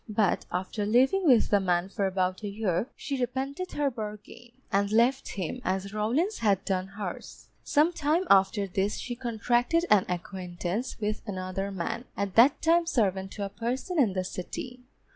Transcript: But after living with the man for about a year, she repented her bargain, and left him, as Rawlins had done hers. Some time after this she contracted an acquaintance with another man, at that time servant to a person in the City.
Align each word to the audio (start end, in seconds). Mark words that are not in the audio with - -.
But 0.09 0.47
after 0.51 0.83
living 0.83 1.27
with 1.27 1.49
the 1.51 1.59
man 1.59 1.87
for 1.87 2.07
about 2.07 2.41
a 2.41 2.47
year, 2.49 2.87
she 2.95 3.21
repented 3.21 3.73
her 3.73 3.91
bargain, 3.91 4.49
and 4.71 4.91
left 4.91 5.27
him, 5.27 5.61
as 5.63 5.93
Rawlins 5.93 6.39
had 6.39 6.65
done 6.65 6.87
hers. 6.87 7.49
Some 7.63 7.93
time 7.93 8.23
after 8.27 8.65
this 8.65 8.95
she 8.97 9.15
contracted 9.15 9.85
an 9.91 10.05
acquaintance 10.09 10.99
with 10.99 11.21
another 11.27 11.69
man, 11.69 12.05
at 12.17 12.33
that 12.33 12.63
time 12.63 12.87
servant 12.87 13.29
to 13.33 13.45
a 13.45 13.49
person 13.49 13.99
in 13.99 14.13
the 14.13 14.23
City. 14.23 14.79